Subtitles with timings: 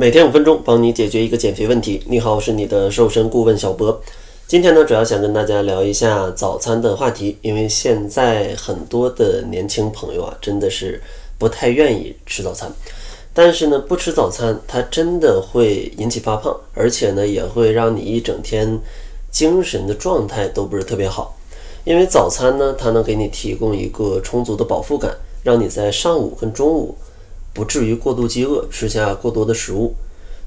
[0.00, 2.02] 每天五分钟，帮你解决一个减肥问题。
[2.06, 4.00] 你好，我是你的瘦身顾问小博。
[4.46, 11.02] 今天呢，主要想跟大家聊一下早餐的话题，因为现在很多的年轻朋友啊，真的是
[11.36, 12.72] 不太愿意吃早餐。
[13.34, 18.80] 但是呢，不吃早餐，它真的会引起发胖，而且呢，也会让你一整天
[19.30, 21.36] 精神的状态都不是特别好。
[21.84, 25.14] 因为早餐呢，它能给你提供一个充足的饱腹感，
[25.44, 26.96] 让你在上午跟中午。
[27.52, 29.94] 不至于过度饥饿，吃下过多的食物。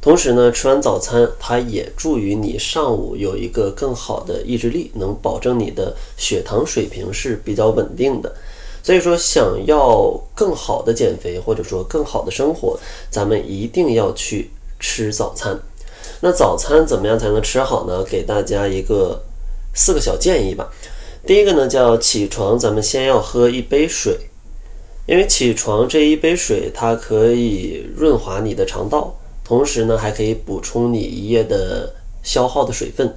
[0.02, 8.36] 同时呢，吃完早餐，它也助于你上午有一个更好的意志力，能保证你的血糖水平是比较稳定的。
[8.84, 12.78] 所以说，想要更好的减肥，或者说更好的生活，
[13.10, 15.58] 咱们一定要去吃早餐。
[16.20, 18.04] 那早餐怎么样才能吃好呢？
[18.04, 19.24] 给大家一个
[19.74, 20.70] 四个小建议吧。
[21.26, 24.20] 第一个呢，叫起床，咱们先要喝一杯水。
[25.06, 29.14] 因为起床这一杯水，它可以润滑你的肠道，
[29.44, 33.14] 同时呢，还可以补充你一夜的消耗的水分。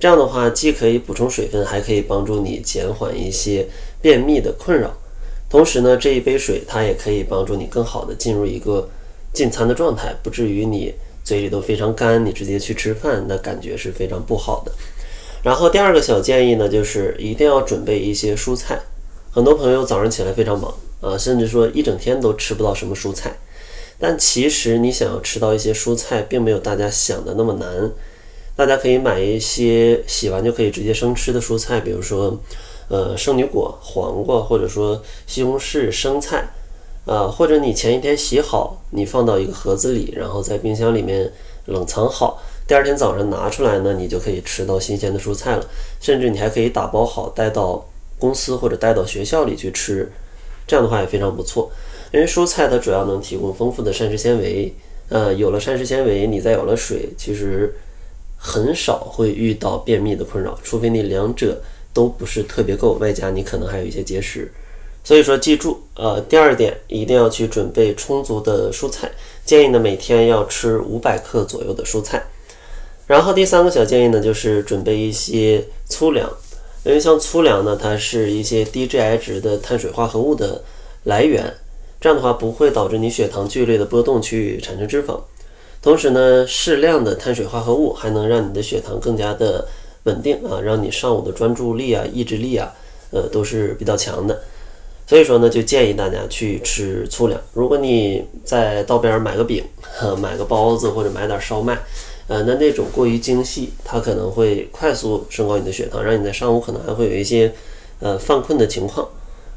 [0.00, 3.66] 这样的话，既可以补充水分，还可以帮助你减缓一些
[4.00, 4.96] 便秘的困扰。
[5.50, 8.88] 同时呢，这一杯水它也可以帮助你更好的进入一个
[9.34, 14.72] 进餐的状态，不至于你嘴里都非常干，你直接去吃饭，那感觉是非常不好的。
[15.42, 18.80] 然后第二个小建议呢，就是一定要准备一些蔬菜。
[19.30, 20.72] 很多朋友早上起来非常忙。
[21.00, 23.36] 啊，甚至说一整天都吃不到什么蔬菜，
[23.98, 27.90] 但其实你想要吃到一些蔬菜，并没有大家想的那么难。
[28.56, 32.36] 大家可以买一些洗完就可以直接生吃的蔬菜，比如说，
[32.88, 36.48] 呃，圣女果、黄瓜，或者说西红柿、生菜，
[37.06, 41.32] 啊，或者你前一天洗好，你放到一个盒子里，然后在冰箱里面
[41.66, 45.64] 冷藏好，第二天早上拿出来呢，你就可以吃到新鲜的蔬菜了。
[46.00, 47.86] 甚至你还可以打包好带到
[48.18, 50.10] 公司或者带到学校里去吃。
[50.68, 51.68] 这样的话也非常不错，
[52.12, 54.72] 因为蔬菜它主要能提供丰富的膳食纤维，
[55.08, 57.74] 呃，有了膳食纤维，你再有了水，其实
[58.36, 61.60] 很少会遇到便秘的困扰，除非你两者
[61.94, 64.52] 都不是特别够，外加你可能还有一些结石。
[65.02, 69.10] 所以说，记住，呃，第二点一定要去准备充足的蔬菜，
[69.46, 72.22] 建议呢每天要吃五百克左右的蔬菜。
[73.06, 76.30] 然后第三个小建议呢，就是准备一些粗粮。
[76.88, 80.64] 因为像粗粮呢，它是一些低 GI 值的碳水化合物的
[81.04, 81.52] 来源，
[82.00, 85.20] 这样的话不会导致你血糖剧烈的波动去产生脂肪。
[85.82, 89.68] 同时呢，适量的碳水化合物还能让你的血糖更加的
[90.04, 92.72] 稳定啊，让你上午的专注力啊、意志力啊，
[93.10, 94.40] 呃都是比较强的。
[95.06, 97.38] 所以说呢，就建议大家去吃粗粮。
[97.52, 99.62] 如果你在道边买个饼、
[100.22, 101.78] 买个包子或者买点烧麦。
[102.28, 107.52] 呃，那那种过于精细，它可能会快速升高你的血糖，让你在上午可能还会有一些
[108.00, 109.08] 呃犯困的情况，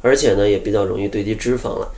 [0.01, 1.91] 而且呢也比较容易堆积脂肪了。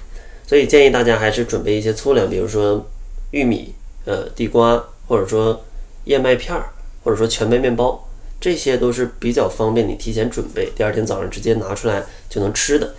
[0.47, 2.85] 所以建议大家还是准备一些粗粮，比如说
[3.29, 3.73] 玉米、
[4.05, 5.61] 呃地瓜，或者说
[6.05, 6.65] 燕麦片儿，
[7.03, 8.09] 或者说全麦面包，
[8.41, 12.95] 这些都是比较方便你提前准备，第二天早上直接拿出来就能吃的。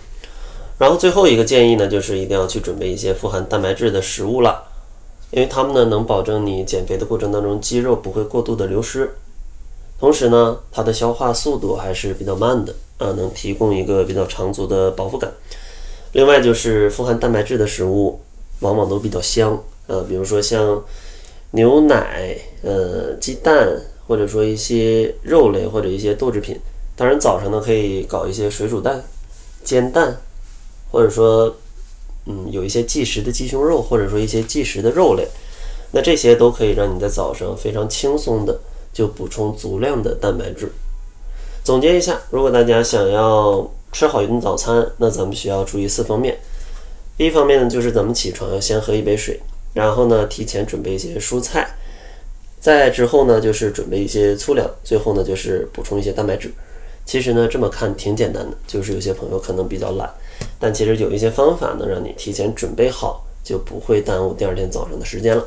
[0.79, 4.63] 然后最后一个建议呢，就是一定要去准备一些富含蛋白质的食物了。
[5.31, 9.09] 因为它们呢能保证你减肥的过程当中肌肉不会过度的流失，
[9.99, 15.31] 同时呢它的消化速度还是比较慢的啊，能提供一个比较长足的饱腹感。
[16.13, 18.21] 另外就是富含蛋白质的食物
[18.61, 20.81] 往往都比较香啊，比如说像
[21.51, 23.67] 牛奶、呃鸡蛋，
[24.07, 26.57] 或者说一些肉类或者一些豆制品。
[26.95, 29.03] 当然早上呢可以搞一些水煮蛋、
[29.63, 30.15] 煎蛋，
[30.91, 31.53] 或者说。
[32.25, 35.27] 嗯，有一些即食的鸡胸肉，或者说一些即食的肉类，
[35.91, 38.59] 那这些都可以让你在早上非常轻松的
[38.91, 40.71] 就补充足量的蛋白质。
[41.63, 46.37] 总结一下，如果大家想要吃好一顿早餐，那咱们需要注意四方面。
[47.17, 49.39] 第一方面呢，就是咱们起床要先喝一杯水，
[49.73, 51.75] 然后呢，提前准备一些蔬菜，
[52.59, 56.51] 再之后呢，就是准备一些粗粮，最后呢，就是补充一些蛋白质。
[57.05, 60.09] 其实呢，这么看挺简单的，就是有些朋友可能比较懒。
[60.59, 65.43] 但其实有一些方法能让你提前准备好，就不会耽误第二天早上的时间了。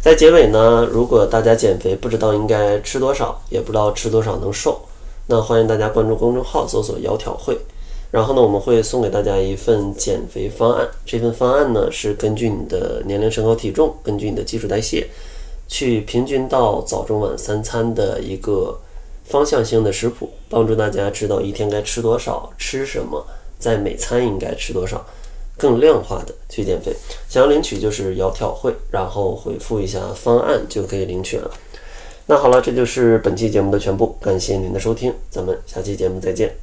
[0.00, 4.80] 在结尾呢，如果大家减肥不知道应该吃多少，也不知道吃多少能瘦，
[5.28, 7.56] 那欢迎大家关注公众号搜索“窈窕会”，
[8.10, 10.88] 然后呢，我们会送给大家一份减肥方案。
[11.06, 15.06] 这份方案呢是根据你的年龄、身高、体重，根据你的基础代谢，
[15.68, 18.76] 去平均到早中晚三餐的一个
[19.24, 23.26] 方向性的食谱，帮助大家知道一天该吃多少，吃什么。
[23.58, 25.06] 在每餐应该吃多少，
[25.56, 26.92] 更量化的去减肥。
[27.28, 31.48] 想要领取就是窈窕会，然后回复一下方案就可以领取了。
[32.26, 36.62] 那好了，这就是本期节目的全部，感谢您的收听，咱们下期节目再见。